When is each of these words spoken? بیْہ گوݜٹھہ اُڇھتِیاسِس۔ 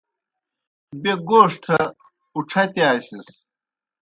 بیْہ 1.01 1.13
گوݜٹھہ 1.27 1.79
اُڇھتِیاسِس۔ 2.35 3.27